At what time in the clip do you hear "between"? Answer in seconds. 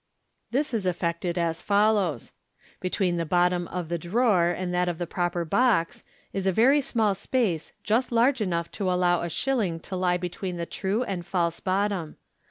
2.81-3.17, 10.17-10.57